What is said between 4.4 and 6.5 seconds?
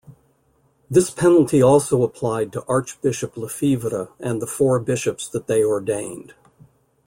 the four bishops that they ordained.